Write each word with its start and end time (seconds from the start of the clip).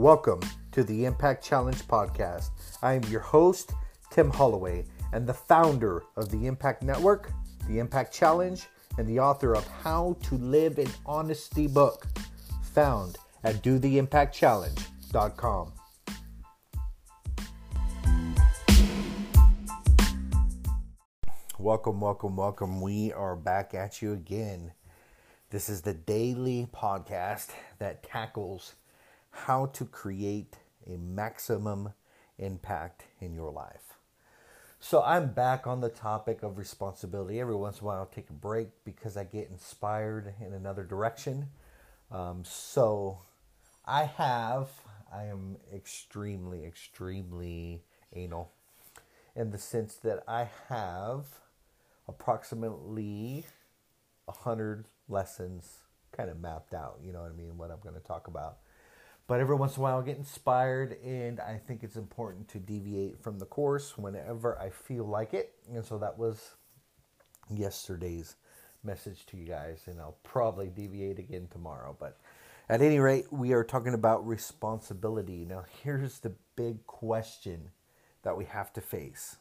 Welcome 0.00 0.40
to 0.72 0.82
the 0.82 1.04
Impact 1.04 1.44
Challenge 1.44 1.76
podcast. 1.86 2.48
I 2.80 2.94
am 2.94 3.04
your 3.10 3.20
host, 3.20 3.74
Tim 4.10 4.30
Holloway, 4.30 4.86
and 5.12 5.26
the 5.26 5.34
founder 5.34 6.04
of 6.16 6.30
the 6.30 6.46
Impact 6.46 6.82
Network, 6.82 7.30
the 7.68 7.80
Impact 7.80 8.10
Challenge, 8.10 8.66
and 8.96 9.06
the 9.06 9.20
author 9.20 9.54
of 9.54 9.68
How 9.68 10.16
to 10.22 10.36
Live 10.36 10.78
in 10.78 10.88
Honesty 11.04 11.66
book, 11.66 12.06
found 12.72 13.18
at 13.44 13.56
dotheimpactchallenge.com. 13.56 15.72
Welcome, 21.58 22.00
welcome, 22.00 22.36
welcome. 22.36 22.80
We 22.80 23.12
are 23.12 23.36
back 23.36 23.74
at 23.74 24.00
you 24.00 24.14
again. 24.14 24.72
This 25.50 25.68
is 25.68 25.82
the 25.82 25.92
daily 25.92 26.68
podcast 26.72 27.50
that 27.80 28.02
tackles 28.02 28.76
how 29.30 29.66
to 29.66 29.84
create 29.84 30.56
a 30.86 30.96
maximum 30.96 31.92
impact 32.38 33.04
in 33.20 33.34
your 33.34 33.50
life. 33.50 33.94
So, 34.82 35.02
I'm 35.02 35.32
back 35.32 35.66
on 35.66 35.82
the 35.82 35.90
topic 35.90 36.42
of 36.42 36.56
responsibility. 36.56 37.38
Every 37.38 37.54
once 37.54 37.78
in 37.78 37.84
a 37.84 37.86
while, 37.86 37.98
I'll 37.98 38.06
take 38.06 38.30
a 38.30 38.34
break 38.34 38.68
because 38.84 39.16
I 39.16 39.24
get 39.24 39.50
inspired 39.50 40.32
in 40.40 40.54
another 40.54 40.84
direction. 40.84 41.48
Um, 42.10 42.44
so, 42.44 43.18
I 43.84 44.04
have, 44.04 44.68
I 45.12 45.24
am 45.24 45.58
extremely, 45.74 46.64
extremely 46.64 47.82
anal 48.14 48.52
in 49.36 49.50
the 49.50 49.58
sense 49.58 49.94
that 49.96 50.22
I 50.26 50.48
have 50.68 51.26
approximately 52.08 53.44
100 54.24 54.86
lessons 55.08 55.78
kind 56.12 56.30
of 56.30 56.40
mapped 56.40 56.74
out, 56.74 56.98
you 57.04 57.12
know 57.12 57.22
what 57.22 57.32
I 57.32 57.34
mean, 57.34 57.56
what 57.56 57.70
I'm 57.70 57.80
going 57.82 57.94
to 57.94 58.06
talk 58.06 58.28
about. 58.28 58.58
But 59.30 59.38
every 59.38 59.54
once 59.54 59.76
in 59.76 59.80
a 59.80 59.84
while 59.84 60.00
I 60.00 60.02
get 60.02 60.16
inspired 60.16 61.00
and 61.04 61.38
I 61.38 61.60
think 61.64 61.84
it's 61.84 61.94
important 61.94 62.48
to 62.48 62.58
deviate 62.58 63.22
from 63.22 63.38
the 63.38 63.46
course 63.46 63.96
whenever 63.96 64.58
I 64.58 64.70
feel 64.70 65.04
like 65.04 65.34
it. 65.34 65.52
And 65.72 65.84
so 65.84 65.98
that 65.98 66.18
was 66.18 66.56
yesterday's 67.48 68.34
message 68.82 69.26
to 69.26 69.36
you 69.36 69.44
guys 69.44 69.82
and 69.86 70.00
I'll 70.00 70.18
probably 70.24 70.66
deviate 70.66 71.20
again 71.20 71.46
tomorrow, 71.48 71.96
but 71.96 72.18
at 72.68 72.82
any 72.82 72.98
rate, 72.98 73.26
we 73.30 73.52
are 73.52 73.62
talking 73.62 73.94
about 73.94 74.26
responsibility. 74.26 75.44
Now, 75.44 75.64
here's 75.84 76.18
the 76.18 76.32
big 76.56 76.84
question 76.88 77.70
that 78.22 78.36
we 78.36 78.46
have 78.46 78.72
to 78.72 78.80
face 78.80 79.36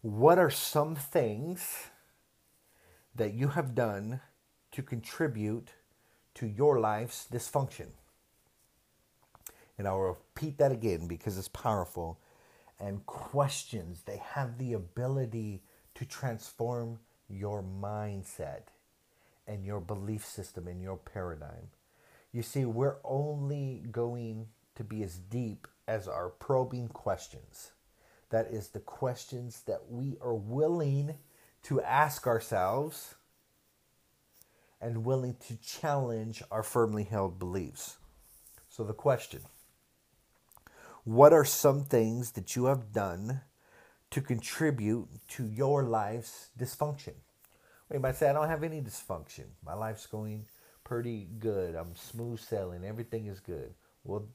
What 0.00 0.38
are 0.38 0.48
some 0.48 0.94
things 0.94 1.88
that 3.16 3.34
you 3.34 3.48
have 3.48 3.74
done 3.74 4.20
to 4.70 4.80
contribute 4.80 5.72
to 6.34 6.46
your 6.46 6.78
life's 6.78 7.26
dysfunction? 7.28 7.88
And 9.78 9.88
I'll 9.88 9.98
repeat 9.98 10.58
that 10.58 10.72
again 10.72 11.06
because 11.06 11.38
it's 11.38 11.48
powerful. 11.48 12.20
And 12.78 13.04
questions, 13.06 14.02
they 14.02 14.20
have 14.34 14.58
the 14.58 14.72
ability 14.72 15.62
to 15.94 16.04
transform 16.04 16.98
your 17.28 17.62
mindset 17.62 18.62
and 19.46 19.64
your 19.64 19.80
belief 19.80 20.24
system 20.24 20.68
and 20.68 20.82
your 20.82 20.96
paradigm. 20.96 21.68
You 22.32 22.42
see, 22.42 22.64
we're 22.64 22.96
only 23.04 23.82
going 23.90 24.46
to 24.74 24.84
be 24.84 25.02
as 25.02 25.16
deep 25.16 25.68
as 25.86 26.08
our 26.08 26.28
probing 26.28 26.88
questions. 26.88 27.72
That 28.30 28.46
is 28.50 28.68
the 28.68 28.80
questions 28.80 29.62
that 29.66 29.90
we 29.90 30.16
are 30.22 30.34
willing 30.34 31.16
to 31.64 31.82
ask 31.82 32.26
ourselves 32.26 33.14
and 34.80 35.04
willing 35.04 35.36
to 35.48 35.56
challenge 35.56 36.42
our 36.50 36.62
firmly 36.62 37.04
held 37.04 37.38
beliefs. 37.38 37.98
So, 38.68 38.82
the 38.84 38.94
question 38.94 39.42
What 41.04 41.32
are 41.32 41.44
some 41.44 41.84
things 41.84 42.32
that 42.32 42.54
you 42.54 42.66
have 42.66 42.92
done 42.92 43.40
to 44.10 44.20
contribute 44.20 45.08
to 45.30 45.46
your 45.46 45.82
life's 45.82 46.50
dysfunction? 46.56 47.14
You 47.92 47.98
might 47.98 48.16
say, 48.16 48.30
I 48.30 48.32
don't 48.32 48.48
have 48.48 48.62
any 48.62 48.80
dysfunction. 48.80 49.46
My 49.64 49.74
life's 49.74 50.06
going 50.06 50.46
pretty 50.84 51.28
good. 51.40 51.74
I'm 51.74 51.96
smooth 51.96 52.38
sailing. 52.38 52.84
Everything 52.84 53.26
is 53.26 53.40
good. 53.40 53.74
Well, 54.04 54.26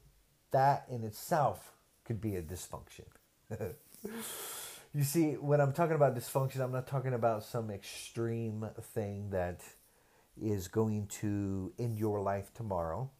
that 0.50 0.84
in 0.90 1.04
itself 1.04 1.72
could 2.04 2.20
be 2.20 2.36
a 2.36 2.42
dysfunction. 2.42 3.06
you 4.94 5.02
see, 5.02 5.32
when 5.32 5.60
I'm 5.60 5.72
talking 5.72 5.96
about 5.96 6.16
dysfunction, 6.16 6.60
I'm 6.60 6.72
not 6.72 6.86
talking 6.86 7.14
about 7.14 7.44
some 7.44 7.70
extreme 7.70 8.68
thing 8.94 9.30
that 9.30 9.62
is 10.40 10.68
going 10.68 11.06
to 11.20 11.72
end 11.78 11.98
your 11.98 12.20
life 12.20 12.52
tomorrow. 12.54 13.10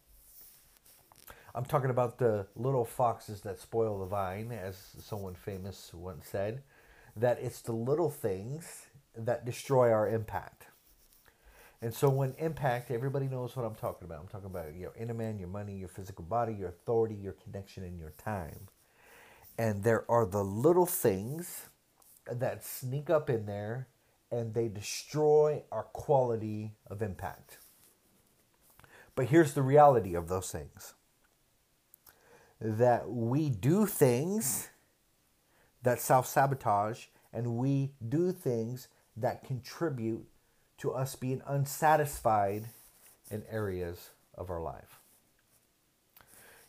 I'm 1.55 1.65
talking 1.65 1.89
about 1.89 2.17
the 2.17 2.47
little 2.55 2.85
foxes 2.85 3.41
that 3.41 3.59
spoil 3.59 3.99
the 3.99 4.05
vine, 4.05 4.51
as 4.51 4.77
someone 5.01 5.35
famous 5.35 5.91
once 5.93 6.27
said. 6.27 6.61
That 7.15 7.39
it's 7.41 7.61
the 7.61 7.73
little 7.73 8.09
things 8.09 8.85
that 9.17 9.45
destroy 9.45 9.91
our 9.91 10.07
impact. 10.07 10.67
And 11.81 11.93
so, 11.93 12.09
when 12.09 12.35
impact, 12.37 12.91
everybody 12.91 13.27
knows 13.27 13.55
what 13.55 13.65
I'm 13.65 13.75
talking 13.75 14.05
about. 14.05 14.19
I'm 14.19 14.27
talking 14.27 14.47
about 14.47 14.75
your 14.75 14.93
inner 14.99 15.13
man, 15.13 15.39
your 15.39 15.47
money, 15.47 15.75
your 15.75 15.87
physical 15.87 16.25
body, 16.25 16.53
your 16.53 16.69
authority, 16.69 17.15
your 17.15 17.33
connection, 17.33 17.83
and 17.83 17.97
your 17.97 18.13
time. 18.17 18.67
And 19.57 19.83
there 19.83 20.09
are 20.09 20.25
the 20.25 20.43
little 20.43 20.85
things 20.85 21.67
that 22.31 22.63
sneak 22.63 23.09
up 23.09 23.29
in 23.29 23.45
there 23.45 23.87
and 24.31 24.53
they 24.53 24.67
destroy 24.67 25.63
our 25.71 25.83
quality 25.83 26.73
of 26.87 27.01
impact. 27.01 27.57
But 29.15 29.27
here's 29.27 29.53
the 29.53 29.61
reality 29.61 30.15
of 30.15 30.27
those 30.27 30.51
things 30.51 30.93
that 32.61 33.09
we 33.09 33.49
do 33.49 33.85
things 33.85 34.69
that 35.83 35.99
self 35.99 36.27
sabotage 36.27 37.05
and 37.31 37.57
we 37.57 37.91
do 38.07 38.31
things 38.31 38.87
that 39.15 39.43
contribute 39.43 40.25
to 40.77 40.91
us 40.91 41.15
being 41.15 41.41
unsatisfied 41.45 42.65
in 43.29 43.43
areas 43.49 44.09
of 44.35 44.49
our 44.49 44.61
life. 44.61 44.99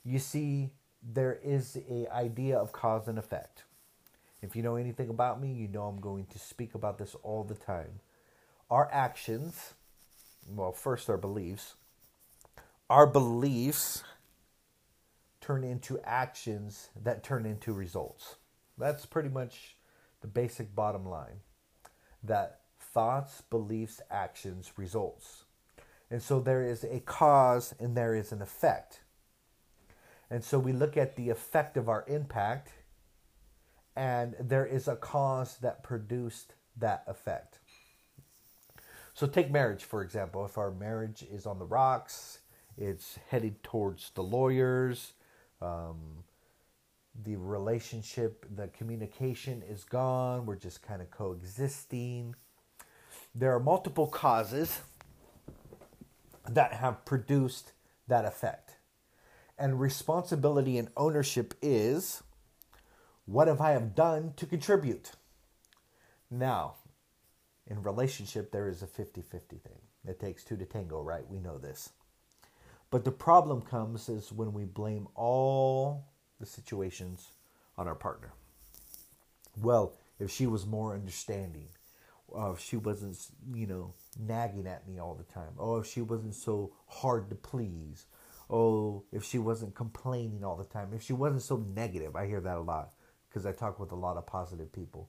You 0.05 0.19
see, 0.19 0.71
there 1.03 1.39
is 1.43 1.79
a 1.89 2.07
idea 2.13 2.59
of 2.59 2.73
cause 2.73 3.09
and 3.09 3.19
effect. 3.19 3.65
If 4.43 4.57
you 4.57 4.63
know 4.63 4.77
anything 4.77 5.11
about 5.11 5.41
me, 5.41 5.53
you 5.53 5.69
know 5.69 5.85
I'm 5.85 6.01
going 6.01 6.27
to 6.27 6.39
speak 6.39 6.75
about 6.75 6.99
this 6.99 7.15
all 7.23 7.45
the 7.45 7.55
time. 7.55 8.01
Our 8.71 8.89
actions, 8.93 9.75
well, 10.49 10.73
first 10.73 11.11
our 11.11 11.19
beliefs, 11.19 11.75
our 12.89 13.07
beliefs 13.07 14.03
turn 15.51 15.65
into 15.65 15.99
actions 16.05 16.91
that 17.03 17.25
turn 17.25 17.45
into 17.45 17.73
results. 17.73 18.37
That's 18.79 19.05
pretty 19.05 19.31
much 19.31 19.75
the 20.21 20.29
basic 20.29 20.77
bottom 20.77 21.05
line 21.05 21.41
that 22.23 22.61
thoughts, 22.79 23.41
beliefs, 23.51 24.01
actions, 24.13 24.71
results. 24.77 25.47
And 26.09 26.23
so 26.23 26.39
there 26.39 26.63
is 26.63 26.85
a 26.85 27.01
cause 27.01 27.75
and 27.81 27.97
there 27.97 28.15
is 28.15 28.31
an 28.31 28.41
effect. 28.41 29.01
And 30.31 30.45
so 30.45 30.57
we 30.57 30.73
look 30.73 30.97
at 30.97 31.17
the 31.17 31.31
effect 31.31 31.77
of 31.77 31.89
our 31.89 32.05
impact, 32.07 32.71
and 33.97 34.37
there 34.39 34.67
is 34.67 34.87
a 34.87 34.95
cause 34.95 35.57
that 35.63 35.83
produced 35.83 36.55
that 36.77 37.03
effect. 37.09 37.59
So 39.15 39.27
take 39.27 39.51
marriage, 39.51 39.83
for 39.83 40.01
example. 40.03 40.45
If 40.45 40.57
our 40.57 40.71
marriage 40.71 41.25
is 41.29 41.45
on 41.45 41.59
the 41.59 41.67
rocks, 41.67 42.39
it's 42.79 43.19
headed 43.31 43.65
towards 43.65 44.11
the 44.11 44.23
lawyers, 44.23 45.15
um, 45.61 46.25
the 47.25 47.37
relationship, 47.37 48.47
the 48.55 48.69
communication 48.69 49.63
is 49.69 49.85
gone. 49.85 50.47
We're 50.47 50.57
just 50.57 50.83
kind 50.83 51.03
of 51.03 51.11
coexisting. 51.11 52.35
There 53.35 53.55
are 53.55 53.61
multiple 53.61 54.07
causes 54.07 54.81
that 56.49 56.73
have 56.73 57.05
produced 57.05 57.73
that 58.09 58.25
effect. 58.25 58.77
And 59.59 59.81
responsibility 59.81 60.79
and 60.79 60.89
ownership 60.97 61.55
is 61.61 62.23
what 63.27 63.47
have 63.47 63.61
I 63.61 63.73
have 63.73 63.95
done 63.95 64.33
to 64.37 64.47
contribute? 64.47 65.13
Now, 66.31 66.77
in 67.67 67.83
relationship, 67.83 68.51
there 68.51 68.69
is 68.69 68.83
a 68.83 68.87
50 68.87 69.23
50 69.23 69.57
thing. 69.59 69.79
It 70.07 70.19
takes 70.19 70.43
two 70.43 70.57
to 70.57 70.65
tango, 70.65 71.03
right? 71.03 71.29
We 71.29 71.39
know 71.39 71.59
this. 71.59 71.91
But 72.91 73.05
the 73.05 73.13
problem 73.13 73.63
comes 73.63 74.09
is 74.09 74.33
when 74.33 74.53
we 74.53 74.65
blame 74.65 75.07
all 75.15 76.07
the 76.41 76.47
situations 76.47 77.29
on 77.79 77.87
our 77.87 77.95
partner. 77.95 78.33
Well, 79.61 79.95
if 80.19 80.31
she 80.31 80.47
was 80.47 80.67
more 80.67 80.95
understanding, 80.95 81.69
uh, 82.37 82.53
if 82.53 82.61
she 82.61 82.77
wasn't, 82.77 83.17
you 83.55 83.67
know, 83.67 83.95
nagging 84.19 84.67
at 84.67 84.89
me 84.89 84.99
all 84.99 85.15
the 85.15 85.33
time. 85.33 85.53
Oh, 85.59 85.79
if 85.79 85.87
she 85.87 86.01
wasn't 86.01 86.35
so 86.35 86.73
hard 86.87 87.29
to 87.31 87.37
please. 87.37 88.07
Oh, 88.49 89.05
if 89.13 89.25
she 89.25 89.39
wasn't 89.39 89.75
complaining 89.75 90.45
all 90.45 90.57
the 90.57 90.65
time. 90.65 90.91
If 90.93 91.03
she 91.03 91.13
wasn't 91.13 91.43
so 91.43 91.65
negative. 91.75 92.17
I 92.17 92.27
hear 92.27 92.41
that 92.41 92.57
a 92.57 92.61
lot 92.61 92.91
because 93.29 93.47
I 93.47 93.53
talk 93.53 93.79
with 93.79 93.93
a 93.93 93.97
lot 93.97 94.17
of 94.17 94.27
positive 94.27 94.73
people. 94.73 95.09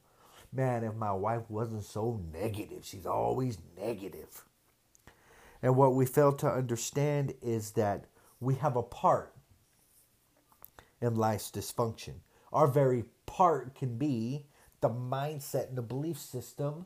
Man, 0.54 0.84
if 0.84 0.96
my 0.96 1.12
wife 1.12 1.50
wasn't 1.50 1.84
so 1.84 2.22
negative, 2.32 2.86
she's 2.86 3.06
always 3.06 3.58
negative. 3.78 4.44
And 5.62 5.76
what 5.76 5.94
we 5.94 6.06
fail 6.06 6.34
to 6.34 6.48
understand 6.48 7.34
is 7.42 7.72
that 7.72 8.06
we 8.40 8.56
have 8.56 8.76
a 8.76 8.84
part 8.84 9.36
in 11.02 11.16
life's 11.16 11.52
dysfunction. 11.52 12.16
Our 12.52 12.68
very 12.68 13.06
part 13.26 13.76
can 13.76 13.98
be 13.98 14.48
the 14.82 14.90
mindset 14.90 15.70
and 15.70 15.78
the 15.78 15.84
belief 15.84 16.18
system 16.18 16.86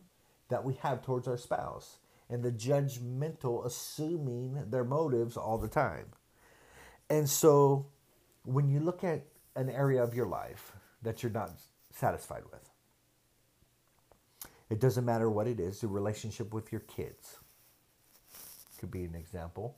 that 0.50 0.64
we 0.64 0.74
have 0.76 1.02
towards 1.02 1.28
our 1.28 1.38
spouse 1.38 2.00
and 2.30 2.44
the 2.44 2.52
judgmental 2.52 3.66
assuming 3.66 4.70
their 4.70 4.84
motives 4.84 5.38
all 5.38 5.58
the 5.58 5.68
time. 5.68 6.08
And 7.10 7.30
so 7.30 7.88
when 8.44 8.68
you 8.68 8.80
look 8.80 9.04
at 9.04 9.26
an 9.56 9.70
area 9.70 10.04
of 10.04 10.14
your 10.14 10.28
life 10.28 10.74
that 11.02 11.24
you're 11.24 11.32
not 11.32 11.52
satisfied 11.92 12.44
with, 12.52 12.70
it 14.70 14.80
doesn't 14.80 15.06
matter 15.06 15.30
what 15.30 15.48
it 15.48 15.60
is, 15.60 15.82
the 15.82 15.88
relationship 15.88 16.54
with 16.54 16.72
your 16.72 16.82
kids 16.82 17.38
could 18.80 18.92
be 18.92 19.04
an 19.04 19.16
example. 19.16 19.78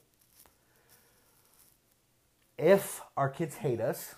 If 2.57 3.01
our 3.15 3.29
kids 3.29 3.57
hate 3.57 3.79
us, 3.79 4.15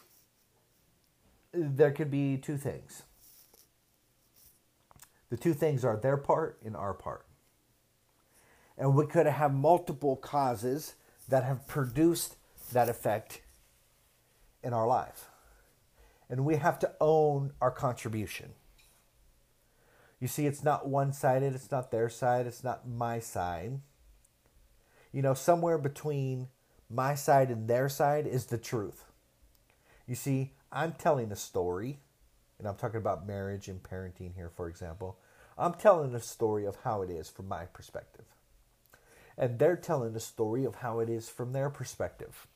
there 1.53 1.91
could 1.91 2.09
be 2.09 2.37
two 2.37 2.57
things. 2.57 3.03
The 5.29 5.37
two 5.37 5.53
things 5.53 5.85
are 5.85 5.97
their 5.97 6.17
part 6.17 6.59
and 6.65 6.75
our 6.75 6.93
part. 6.93 7.25
And 8.77 8.95
we 8.95 9.05
could 9.05 9.25
have 9.25 9.53
multiple 9.53 10.15
causes 10.15 10.95
that 11.27 11.43
have 11.43 11.67
produced 11.67 12.37
that 12.71 12.89
effect 12.89 13.41
in 14.63 14.73
our 14.73 14.87
life. 14.87 15.27
And 16.29 16.45
we 16.45 16.55
have 16.55 16.79
to 16.79 16.93
own 17.01 17.51
our 17.61 17.71
contribution. 17.71 18.53
You 20.19 20.27
see, 20.27 20.45
it's 20.45 20.63
not 20.63 20.87
one 20.87 21.13
sided, 21.13 21.55
it's 21.55 21.71
not 21.71 21.91
their 21.91 22.09
side, 22.09 22.45
it's 22.45 22.63
not 22.63 22.87
my 22.87 23.19
side. 23.19 23.79
You 25.11 25.21
know, 25.21 25.33
somewhere 25.33 25.77
between 25.77 26.47
my 26.89 27.15
side 27.15 27.49
and 27.49 27.67
their 27.67 27.89
side 27.89 28.27
is 28.27 28.45
the 28.45 28.57
truth. 28.57 29.05
You 30.07 30.15
see, 30.15 30.53
I'm 30.71 30.93
telling 30.93 31.31
a 31.31 31.35
story, 31.35 31.99
and 32.57 32.67
I'm 32.67 32.75
talking 32.75 32.99
about 32.99 33.27
marriage 33.27 33.67
and 33.67 33.81
parenting 33.81 34.35
here, 34.35 34.49
for 34.49 34.67
example. 34.67 35.17
I'm 35.57 35.73
telling 35.73 36.13
a 36.15 36.19
story 36.19 36.65
of 36.65 36.77
how 36.83 37.01
it 37.01 37.09
is 37.09 37.29
from 37.29 37.47
my 37.47 37.65
perspective. 37.65 38.25
And 39.37 39.57
they're 39.57 39.75
telling 39.75 40.15
a 40.15 40.19
story 40.19 40.65
of 40.65 40.75
how 40.75 40.99
it 40.99 41.09
is 41.09 41.29
from 41.29 41.53
their 41.53 41.69
perspective. 41.69 42.47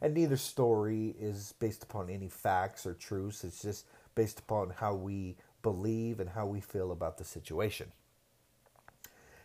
And 0.00 0.14
neither 0.14 0.36
story 0.36 1.14
is 1.20 1.54
based 1.58 1.82
upon 1.82 2.08
any 2.08 2.28
facts 2.28 2.86
or 2.86 2.94
truths, 2.94 3.44
it's 3.44 3.60
just 3.60 3.86
based 4.14 4.38
upon 4.38 4.70
how 4.70 4.94
we 4.94 5.36
believe 5.62 6.20
and 6.20 6.30
how 6.30 6.46
we 6.46 6.60
feel 6.60 6.90
about 6.90 7.18
the 7.18 7.24
situation. 7.24 7.92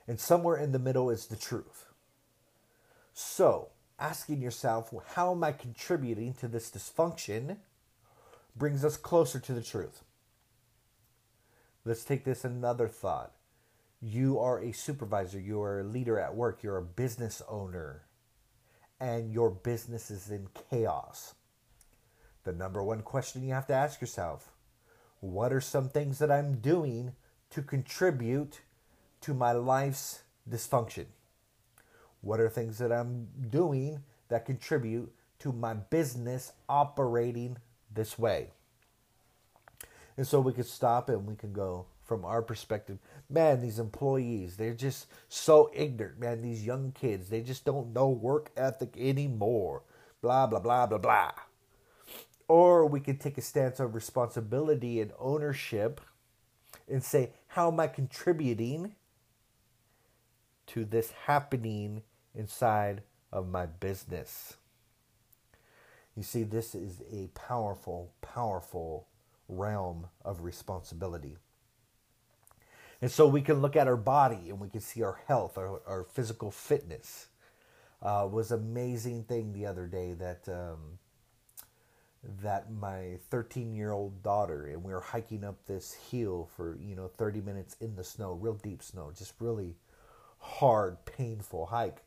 And 0.08 0.20
somewhere 0.20 0.58
in 0.58 0.72
the 0.72 0.80
middle 0.80 1.10
is 1.10 1.28
the 1.28 1.36
truth. 1.36 1.88
So, 3.18 3.70
asking 3.98 4.42
yourself, 4.42 4.94
how 5.14 5.32
am 5.32 5.42
I 5.42 5.54
contributing 5.54 6.34
to 6.34 6.50
this 6.50 6.70
dysfunction, 6.70 7.56
brings 8.56 8.84
us 8.84 8.98
closer 8.98 9.40
to 9.40 9.54
the 9.54 9.62
truth. 9.62 10.04
Let's 11.86 12.04
take 12.04 12.26
this 12.26 12.44
another 12.44 12.90
thought. 12.90 13.32
You 14.02 14.38
are 14.40 14.60
a 14.60 14.74
supervisor, 14.74 15.40
you 15.40 15.62
are 15.62 15.80
a 15.80 15.84
leader 15.86 16.20
at 16.20 16.36
work, 16.36 16.62
you're 16.62 16.78
a 16.78 16.84
business 16.84 17.42
owner, 17.48 18.04
and 19.00 19.32
your 19.32 19.50
business 19.50 20.12
is 20.12 20.30
in 20.30 20.50
chaos. 20.70 21.36
The 22.44 22.52
number 22.52 22.84
one 22.84 23.02
question 23.02 23.44
you 23.44 23.54
have 23.54 23.68
to 23.68 23.74
ask 23.74 24.02
yourself 24.02 24.52
what 25.22 25.54
are 25.54 25.62
some 25.62 25.88
things 25.88 26.20
that 26.20 26.30
I'm 26.30 26.58
doing 26.58 27.14
to 27.52 27.62
contribute 27.62 28.60
to 29.22 29.34
my 29.34 29.54
life's 29.54 30.24
dysfunction? 30.48 31.06
What 32.26 32.40
are 32.40 32.50
things 32.50 32.80
that 32.80 32.92
I'm 32.92 33.28
doing 33.52 34.02
that 34.30 34.48
contribute 34.48 35.14
to 35.38 35.52
my 35.52 35.76
business 35.76 36.54
operating 36.68 37.58
this 37.94 38.18
way? 38.18 38.50
And 40.18 40.26
so 40.26 40.40
we 40.42 40.52
could 40.52 40.66
stop 40.66 41.08
and 41.08 41.28
we 41.28 41.36
can 41.36 41.54
go 41.54 41.86
from 42.04 42.26
our 42.26 42.42
perspective. 42.42 42.98
Man, 43.30 43.62
these 43.62 43.78
employees, 43.78 44.58
they're 44.58 44.74
just 44.74 45.06
so 45.30 45.70
ignorant. 45.72 46.20
Man, 46.20 46.42
these 46.42 46.66
young 46.66 46.94
kids, 46.94 47.30
they 47.30 47.42
just 47.42 47.64
don't 47.64 47.94
know 47.94 48.10
work 48.10 48.50
ethic 48.58 48.96
anymore. 48.98 49.84
Blah, 50.24 50.48
blah, 50.48 50.60
blah, 50.60 50.88
blah, 50.88 50.98
blah. 50.98 51.32
Or 52.48 52.88
we 52.88 53.02
could 53.02 53.22
take 53.22 53.38
a 53.38 53.42
stance 53.42 53.80
of 53.80 53.94
responsibility 53.94 55.00
and 55.00 55.12
ownership 55.20 56.02
and 56.90 57.04
say, 57.04 57.34
how 57.50 57.72
am 57.72 57.80
I 57.80 57.86
contributing 57.86 58.96
to 60.68 60.86
this 60.86 61.12
happening 61.28 62.02
inside 62.36 63.04
of 63.32 63.48
my 63.48 63.66
business. 63.66 64.58
You 66.16 66.24
see, 66.24 66.44
this 66.44 66.74
is 66.74 67.02
a 67.12 67.28
powerful, 67.34 68.14
powerful 68.22 69.08
realm 69.48 70.08
of 70.24 70.42
responsibility. 70.42 71.38
And 73.02 73.12
so 73.12 73.28
we 73.28 73.42
can 73.42 73.62
look 73.62 73.76
at 73.76 73.88
our 73.88 73.98
body 73.98 74.50
and 74.50 74.60
we 74.60 74.70
can 74.70 74.80
see 74.82 75.04
our 75.04 75.20
health, 75.28 75.58
our, 75.58 75.82
our 75.86 76.04
physical 76.04 76.52
fitness. 76.52 77.28
Uh, 78.02 78.28
was 78.32 78.52
amazing 78.52 79.24
thing 79.24 79.52
the 79.52 79.66
other 79.66 79.88
day 79.88 80.14
that 80.14 80.48
um, 80.48 81.00
that 82.42 82.72
my 82.72 83.18
13 83.30 83.74
year 83.74 83.92
old 83.92 84.22
daughter 84.22 84.68
and 84.68 84.84
we 84.84 84.94
were 84.94 85.00
hiking 85.00 85.44
up 85.44 85.66
this 85.66 85.94
hill 85.94 86.50
for 86.56 86.78
you 86.82 86.96
know 86.96 87.08
30 87.08 87.42
minutes 87.42 87.76
in 87.82 87.96
the 87.96 88.04
snow, 88.04 88.34
real 88.34 88.54
deep 88.54 88.84
snow, 88.84 89.12
just 89.18 89.34
really 89.40 89.76
hard, 90.40 91.04
painful 91.06 91.68
hike 91.68 92.05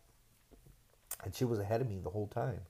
and 1.24 1.34
she 1.34 1.44
was 1.44 1.58
ahead 1.58 1.80
of 1.80 1.88
me 1.88 1.98
the 1.98 2.10
whole 2.10 2.28
time. 2.28 2.60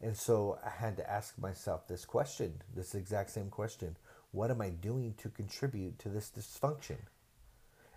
And 0.00 0.16
so 0.16 0.58
I 0.64 0.70
had 0.70 0.96
to 0.96 1.10
ask 1.10 1.38
myself 1.38 1.86
this 1.86 2.04
question, 2.04 2.62
this 2.74 2.94
exact 2.94 3.30
same 3.30 3.50
question. 3.50 3.96
What 4.32 4.50
am 4.50 4.60
I 4.60 4.70
doing 4.70 5.14
to 5.18 5.28
contribute 5.28 5.98
to 5.98 6.08
this 6.08 6.30
dysfunction? 6.30 6.98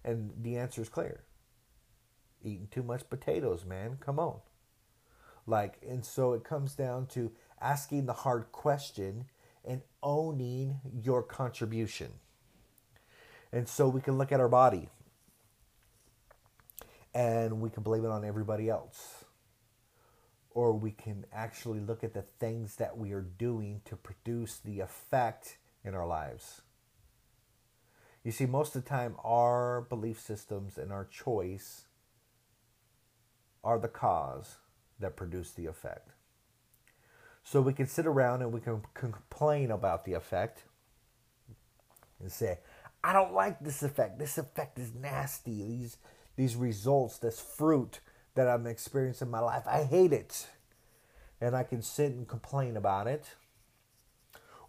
And 0.04 0.32
the 0.42 0.58
answer 0.58 0.82
is 0.82 0.90
clear. 0.90 1.22
Eating 2.44 2.68
too 2.72 2.84
much 2.84 3.10
potatoes, 3.10 3.66
man. 3.66 3.98
Come 4.02 4.20
on. 4.20 4.40
Like, 5.48 5.82
and 5.88 6.06
so 6.06 6.34
it 6.34 6.44
comes 6.44 6.76
down 6.76 7.08
to 7.08 7.32
asking 7.62 8.06
the 8.06 8.14
hard 8.14 8.52
question 8.52 9.26
and 9.64 9.82
owning 10.02 10.80
your 11.02 11.24
contribution. 11.24 12.12
And 13.54 13.70
so 13.70 13.88
we 13.88 14.02
can 14.02 14.18
look 14.18 14.32
at 14.32 14.40
our 14.40 14.50
body 14.50 14.90
and 17.14 17.62
we 17.62 17.70
can 17.70 17.84
blame 17.84 18.04
it 18.04 18.10
on 18.10 18.26
everybody 18.26 18.70
else 18.70 19.23
or 20.54 20.74
we 20.74 20.92
can 20.92 21.26
actually 21.34 21.80
look 21.80 22.04
at 22.04 22.14
the 22.14 22.26
things 22.40 22.76
that 22.76 22.98
we 22.98 23.12
are 23.12 23.22
doing 23.22 23.82
to 23.86 23.96
produce 23.96 24.58
the 24.58 24.80
effect 24.80 25.58
in 25.84 25.94
our 25.96 26.08
lives. 26.08 26.62
You 28.24 28.32
see, 28.32 28.46
most 28.46 28.76
of 28.76 28.84
the 28.84 28.90
time, 28.90 29.16
our 29.24 29.82
belief 29.82 30.20
systems 30.20 30.78
and 30.78 30.92
our 30.92 31.06
choice 31.06 31.86
are 33.64 33.80
the 33.80 33.88
cause 33.88 34.58
that 35.00 35.16
produce 35.16 35.52
the 35.52 35.66
effect. 35.66 36.10
So 37.44 37.60
we 37.60 37.74
can 37.74 37.88
sit 37.88 38.06
around 38.06 38.42
and 38.42 38.54
we 38.54 38.62
can 38.62 38.82
complain 38.94 39.72
about 39.72 40.06
the 40.06 40.14
effect 40.14 40.64
and 42.22 42.32
say, 42.32 42.60
I 43.04 43.12
don't 43.12 43.34
like 43.34 43.60
this 43.60 43.84
effect. 43.84 44.18
This 44.18 44.38
effect 44.38 44.80
is 44.80 44.94
nasty. 44.96 45.64
These 45.64 45.98
these 46.36 46.56
results, 46.56 47.20
this 47.20 47.40
fruit 47.40 48.00
that 48.36 48.48
I'm 48.48 48.66
experiencing 48.66 49.28
in 49.28 49.32
my 49.32 49.40
life. 49.40 49.64
I 49.68 49.84
hate 49.84 50.14
it. 50.14 50.48
And 51.40 51.56
I 51.56 51.64
can 51.64 51.82
sit 51.82 52.12
and 52.12 52.28
complain 52.28 52.78
about 52.78 53.08
it. 53.08 53.36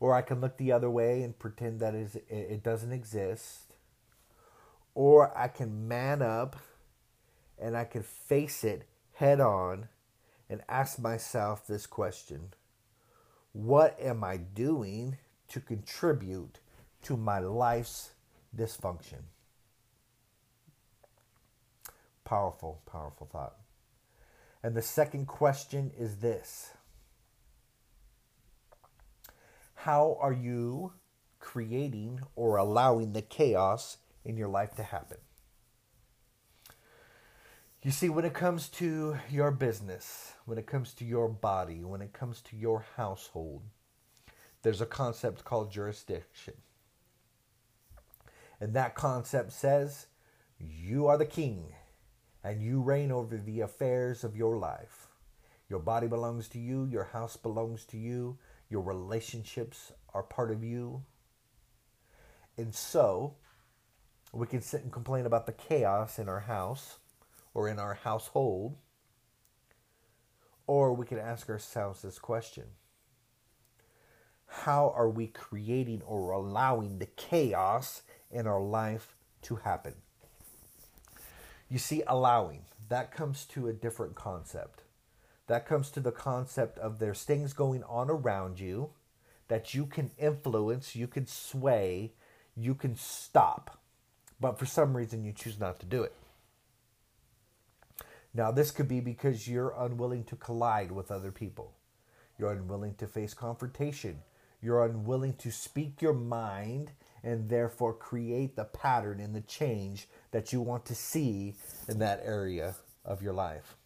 Or 0.00 0.14
I 0.14 0.22
can 0.22 0.40
look 0.40 0.56
the 0.56 0.72
other 0.72 0.90
way 0.90 1.22
and 1.22 1.38
pretend 1.38 1.80
that 1.80 1.94
it 1.94 2.62
doesn't 2.62 2.92
exist. 2.92 3.72
Or 4.94 5.36
I 5.36 5.48
can 5.48 5.88
man 5.88 6.20
up 6.20 6.56
and 7.58 7.76
I 7.76 7.84
can 7.84 8.02
face 8.02 8.64
it 8.64 8.86
head 9.14 9.40
on 9.40 9.88
and 10.50 10.62
ask 10.68 10.98
myself 10.98 11.66
this 11.66 11.86
question 11.86 12.52
What 13.52 13.98
am 14.00 14.22
I 14.24 14.36
doing 14.36 15.18
to 15.48 15.60
contribute 15.60 16.58
to 17.02 17.16
my 17.16 17.38
life's 17.38 18.10
dysfunction? 18.56 19.22
Powerful, 22.24 22.80
powerful 22.86 23.28
thought. 23.30 23.56
And 24.62 24.74
the 24.74 24.82
second 24.82 25.26
question 25.26 25.92
is 25.96 26.16
this 26.16 26.70
How 29.74 30.16
are 30.20 30.32
you 30.32 30.94
creating 31.38 32.20
or 32.34 32.56
allowing 32.56 33.12
the 33.12 33.22
chaos 33.22 33.98
in 34.24 34.38
your 34.38 34.48
life 34.48 34.74
to 34.76 34.82
happen? 34.82 35.18
You 37.82 37.90
see, 37.90 38.08
when 38.08 38.24
it 38.24 38.32
comes 38.32 38.70
to 38.70 39.18
your 39.30 39.50
business, 39.50 40.32
when 40.46 40.56
it 40.56 40.66
comes 40.66 40.94
to 40.94 41.04
your 41.04 41.28
body, 41.28 41.84
when 41.84 42.00
it 42.00 42.14
comes 42.14 42.40
to 42.42 42.56
your 42.56 42.86
household, 42.96 43.64
there's 44.62 44.80
a 44.80 44.86
concept 44.86 45.44
called 45.44 45.70
jurisdiction. 45.70 46.54
And 48.58 48.72
that 48.72 48.94
concept 48.94 49.52
says 49.52 50.06
you 50.58 51.06
are 51.06 51.18
the 51.18 51.26
king 51.26 51.74
and 52.44 52.62
you 52.62 52.82
reign 52.82 53.10
over 53.10 53.38
the 53.38 53.60
affairs 53.60 54.22
of 54.22 54.36
your 54.36 54.58
life. 54.58 55.08
Your 55.70 55.78
body 55.78 56.06
belongs 56.06 56.46
to 56.50 56.58
you, 56.58 56.84
your 56.84 57.04
house 57.04 57.36
belongs 57.38 57.84
to 57.86 57.96
you, 57.96 58.38
Your 58.68 58.82
relationships 58.82 59.92
are 60.12 60.22
part 60.22 60.50
of 60.50 60.62
you. 60.62 61.02
And 62.56 62.74
so, 62.74 63.36
we 64.32 64.46
can 64.46 64.60
sit 64.60 64.82
and 64.82 64.92
complain 64.92 65.26
about 65.26 65.46
the 65.46 65.52
chaos 65.52 66.18
in 66.18 66.28
our 66.28 66.40
house 66.40 66.98
or 67.54 67.68
in 67.68 67.78
our 67.78 67.94
household. 67.94 68.76
Or 70.66 70.92
we 70.92 71.06
can 71.06 71.18
ask 71.18 71.48
ourselves 71.48 72.02
this 72.02 72.18
question 72.18 72.64
How 74.46 74.92
are 74.96 75.10
we 75.10 75.28
creating 75.28 76.02
or 76.02 76.32
allowing 76.32 76.98
the 76.98 77.06
chaos 77.06 78.02
in 78.30 78.46
our 78.46 78.60
life 78.60 79.14
to 79.42 79.56
happen? 79.56 79.94
You 81.74 81.80
see, 81.80 82.04
allowing, 82.06 82.66
that 82.88 83.10
comes 83.10 83.44
to 83.46 83.66
a 83.66 83.72
different 83.72 84.14
concept. 84.14 84.82
That 85.48 85.66
comes 85.66 85.90
to 85.90 85.98
the 85.98 86.12
concept 86.12 86.78
of 86.78 87.00
there's 87.00 87.24
things 87.24 87.52
going 87.52 87.82
on 87.88 88.08
around 88.08 88.60
you 88.60 88.90
that 89.48 89.74
you 89.74 89.84
can 89.84 90.12
influence, 90.16 90.94
you 90.94 91.08
can 91.08 91.26
sway, 91.26 92.12
you 92.56 92.76
can 92.76 92.94
stop. 92.94 93.80
But 94.38 94.56
for 94.56 94.66
some 94.66 94.96
reason, 94.96 95.24
you 95.24 95.32
choose 95.32 95.58
not 95.58 95.80
to 95.80 95.86
do 95.86 96.04
it. 96.04 96.14
Now, 98.32 98.52
this 98.52 98.70
could 98.70 98.86
be 98.86 99.00
because 99.00 99.48
you're 99.48 99.74
unwilling 99.76 100.22
to 100.26 100.36
collide 100.36 100.92
with 100.92 101.10
other 101.10 101.32
people. 101.32 101.72
You're 102.38 102.52
unwilling 102.52 102.94
to 102.98 103.08
face 103.08 103.34
confrontation. 103.34 104.18
You're 104.62 104.84
unwilling 104.86 105.34
to 105.38 105.50
speak 105.50 106.00
your 106.00 106.14
mind 106.14 106.92
and 107.24 107.48
therefore 107.48 107.94
create 107.94 108.54
the 108.54 108.64
pattern 108.64 109.18
and 109.18 109.34
the 109.34 109.40
change 109.40 110.06
that 110.30 110.52
you 110.52 110.60
want 110.60 110.84
to 110.84 110.94
see 110.94 111.54
in 111.88 111.98
that 111.98 112.22
area 112.22 112.76
of 113.04 113.22
your 113.22 113.32
life. 113.32 113.76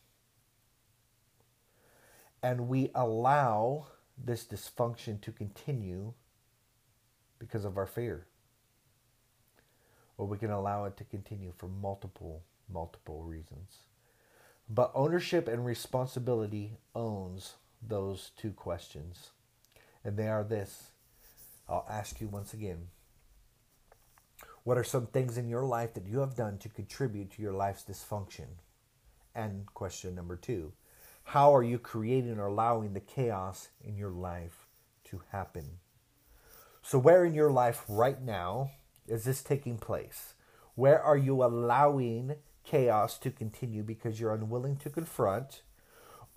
And 2.42 2.68
we 2.68 2.90
allow 2.94 3.86
this 4.22 4.44
dysfunction 4.44 5.20
to 5.20 5.30
continue 5.30 6.14
because 7.38 7.64
of 7.64 7.76
our 7.76 7.86
fear. 7.86 8.26
Or 10.16 10.26
we 10.26 10.38
can 10.38 10.50
allow 10.50 10.84
it 10.84 10.96
to 10.96 11.04
continue 11.04 11.52
for 11.56 11.68
multiple, 11.68 12.42
multiple 12.68 13.22
reasons. 13.22 13.78
But 14.68 14.90
ownership 14.94 15.46
and 15.46 15.64
responsibility 15.64 16.78
owns 16.94 17.54
those 17.80 18.32
two 18.36 18.50
questions. 18.50 19.30
And 20.04 20.16
they 20.16 20.28
are 20.28 20.42
this. 20.42 20.90
I'll 21.68 21.86
ask 21.88 22.20
you 22.20 22.26
once 22.26 22.52
again. 22.52 22.88
What 24.68 24.76
are 24.76 24.84
some 24.84 25.06
things 25.06 25.38
in 25.38 25.48
your 25.48 25.64
life 25.64 25.94
that 25.94 26.06
you 26.06 26.18
have 26.18 26.36
done 26.36 26.58
to 26.58 26.68
contribute 26.68 27.30
to 27.30 27.40
your 27.40 27.54
life's 27.54 27.84
dysfunction? 27.84 28.48
And 29.34 29.64
question 29.72 30.14
number 30.14 30.36
two 30.36 30.74
How 31.24 31.56
are 31.56 31.62
you 31.62 31.78
creating 31.78 32.38
or 32.38 32.48
allowing 32.48 32.92
the 32.92 33.00
chaos 33.00 33.70
in 33.82 33.96
your 33.96 34.10
life 34.10 34.66
to 35.04 35.22
happen? 35.32 35.78
So, 36.82 36.98
where 36.98 37.24
in 37.24 37.32
your 37.32 37.50
life 37.50 37.82
right 37.88 38.20
now 38.20 38.72
is 39.06 39.24
this 39.24 39.42
taking 39.42 39.78
place? 39.78 40.34
Where 40.74 41.00
are 41.00 41.16
you 41.16 41.42
allowing 41.42 42.34
chaos 42.62 43.16
to 43.20 43.30
continue 43.30 43.82
because 43.82 44.20
you're 44.20 44.34
unwilling 44.34 44.76
to 44.80 44.90
confront, 44.90 45.62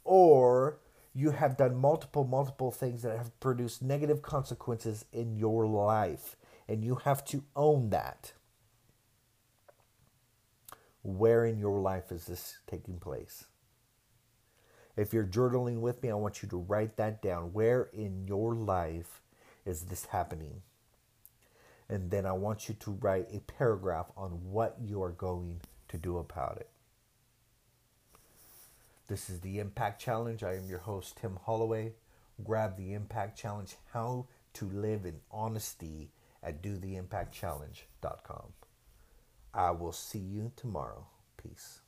or 0.06 0.80
you 1.14 1.32
have 1.32 1.58
done 1.58 1.76
multiple, 1.76 2.24
multiple 2.24 2.72
things 2.72 3.02
that 3.02 3.18
have 3.18 3.38
produced 3.42 3.82
negative 3.82 4.22
consequences 4.22 5.04
in 5.12 5.36
your 5.36 5.68
life, 5.68 6.38
and 6.72 6.86
you 6.86 6.96
have 7.04 7.26
to 7.26 7.44
own 7.54 7.90
that. 7.90 8.32
Where 11.04 11.46
in 11.46 11.60
your 11.60 11.82
life 11.82 12.14
is 12.14 12.28
this 12.28 12.60
taking 12.66 12.98
place? 12.98 13.44
If 14.96 15.12
you're 15.12 15.26
journaling 15.26 15.82
with 15.82 16.02
me, 16.02 16.10
I 16.10 16.14
want 16.14 16.42
you 16.42 16.48
to 16.48 16.58
write 16.58 16.96
that 16.96 17.22
down. 17.22 17.52
Where 17.52 17.90
in 17.92 18.26
your 18.26 18.56
life 18.56 19.22
is 19.66 19.82
this 19.82 20.06
happening? 20.06 20.62
And 21.90 22.10
then 22.10 22.26
I 22.26 22.32
want 22.32 22.70
you 22.70 22.76
to 22.76 22.92
write 22.92 23.28
a 23.34 23.40
paragraph 23.40 24.10
on 24.16 24.30
what 24.50 24.78
you 24.82 25.04
are 25.04 25.12
going 25.12 25.60
to 25.90 25.98
do 25.98 26.20
about 26.20 26.56
it. 26.56 26.70
This 29.10 29.30
is 29.30 29.42
the 29.42 29.60
Impact 29.60 30.02
Challenge. 30.02 30.42
I 30.42 30.56
am 30.56 30.70
your 30.70 30.80
host, 30.80 31.18
Tim 31.18 31.38
Holloway. 31.44 31.96
Grab 32.42 32.78
the 32.78 32.94
Impact 32.94 33.38
Challenge 33.38 33.76
How 33.92 34.28
to 34.54 34.70
Live 34.70 35.06
in 35.06 35.20
Honesty 35.32 36.12
at 36.44 36.62
dotheimpactchallenge.com. 36.62 38.54
I 39.54 39.72
will 39.72 39.92
see 39.92 40.20
you 40.20 40.52
tomorrow. 40.56 41.08
Peace. 41.38 41.82